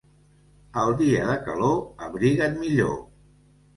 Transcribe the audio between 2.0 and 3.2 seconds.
abriga't millor.